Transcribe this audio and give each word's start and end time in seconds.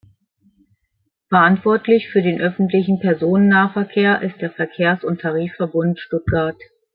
Verantwortlich 1.29 2.09
für 2.09 2.23
den 2.23 2.41
öffentlichen 2.41 2.99
Personennahverkehr 3.01 4.23
ist 4.23 4.41
der 4.41 4.49
Verkehrs- 4.49 5.03
und 5.03 5.21
Tarifverbund 5.21 5.99
Stuttgart. 5.99 6.57